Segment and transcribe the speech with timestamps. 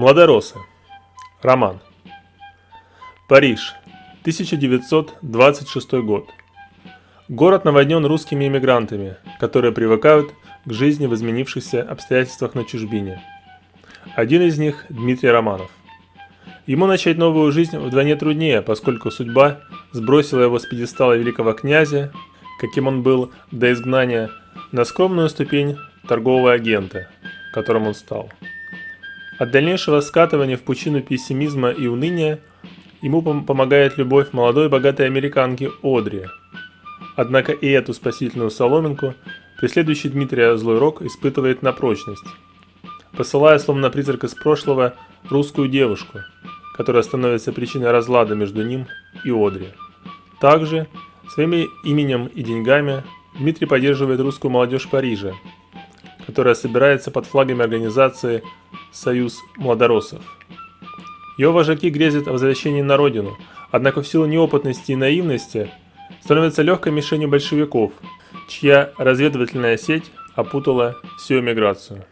[0.00, 0.54] Младоросы.
[1.42, 1.78] Роман.
[3.28, 3.74] Париж.
[4.22, 6.24] 1926 год.
[7.28, 10.32] Город наводнен русскими иммигрантами, которые привыкают
[10.64, 13.22] к жизни в изменившихся обстоятельствах на чужбине.
[14.16, 15.70] Один из них– Дмитрий Романов.
[16.64, 19.60] Ему начать новую жизнь вдвойне труднее, поскольку судьба
[19.92, 22.10] сбросила его с пьедестала великого князя,
[22.58, 24.30] каким он был до изгнания,
[24.72, 25.76] на скромную ступень
[26.08, 27.10] торгового агента,
[27.52, 28.30] которым он стал.
[29.40, 32.40] От дальнейшего скатывания в пучину пессимизма и уныния
[33.00, 36.26] ему помогает любовь молодой богатой американки Одри.
[37.16, 39.14] Однако и эту спасительную соломинку
[39.58, 42.26] преследующий Дмитрия злой рок испытывает на прочность,
[43.16, 44.92] посылая словно призрак из прошлого
[45.30, 46.18] русскую девушку,
[46.76, 48.88] которая становится причиной разлада между ним
[49.24, 49.68] и Одри.
[50.38, 50.86] Также
[51.30, 53.04] своими именем и деньгами
[53.38, 55.32] Дмитрий поддерживает русскую молодежь Парижа,
[56.30, 58.44] которая собирается под флагами организации
[58.92, 60.22] «Союз Младоросов».
[61.36, 63.36] Ее вожаки грезят о возвращении на родину,
[63.72, 65.72] однако в силу неопытности и наивности
[66.22, 67.90] становятся легкой мишенью большевиков,
[68.46, 72.04] чья разведывательная сеть опутала всю эмиграцию.